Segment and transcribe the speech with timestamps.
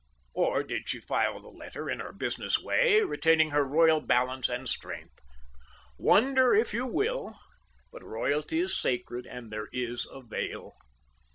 [0.33, 4.67] Or did she file the letter, in her business way, retaining her royal balance and
[4.67, 5.13] strength?
[5.95, 7.37] Wonder, if you will;
[7.91, 10.73] but royalty is sacred; and there is a veil.